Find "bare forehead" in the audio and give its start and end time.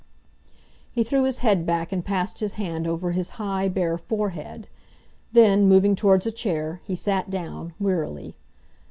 3.69-4.67